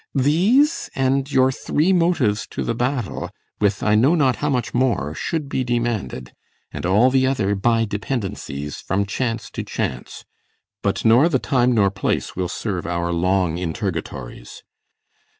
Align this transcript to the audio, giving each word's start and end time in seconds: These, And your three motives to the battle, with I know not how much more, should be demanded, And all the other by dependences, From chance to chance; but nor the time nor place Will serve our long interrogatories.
These, 0.15 0.89
And 0.95 1.31
your 1.31 1.51
three 1.51 1.93
motives 1.93 2.47
to 2.47 2.63
the 2.63 2.73
battle, 2.73 3.29
with 3.59 3.83
I 3.83 3.93
know 3.93 4.15
not 4.15 4.37
how 4.37 4.49
much 4.49 4.73
more, 4.73 5.13
should 5.13 5.47
be 5.47 5.63
demanded, 5.63 6.33
And 6.71 6.87
all 6.87 7.11
the 7.11 7.27
other 7.27 7.53
by 7.53 7.85
dependences, 7.85 8.77
From 8.81 9.05
chance 9.05 9.51
to 9.51 9.61
chance; 9.63 10.25
but 10.81 11.05
nor 11.05 11.29
the 11.29 11.37
time 11.37 11.73
nor 11.73 11.91
place 11.91 12.35
Will 12.35 12.49
serve 12.49 12.87
our 12.87 13.13
long 13.13 13.59
interrogatories. 13.59 14.63